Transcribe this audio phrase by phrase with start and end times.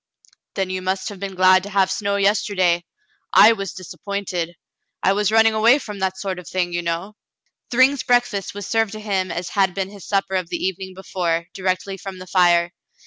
[0.55, 2.85] "Then you must have been glad to have snow yester day.
[3.33, 4.55] I was disappointed.
[5.03, 7.17] I was running away from that sort of thing, you know."
[7.69, 11.49] Thryng's breakfast was served to him as had been his supper of the evening before,
[11.53, 12.71] directly from the fire.